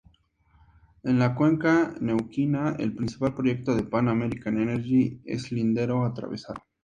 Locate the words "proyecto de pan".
3.35-4.07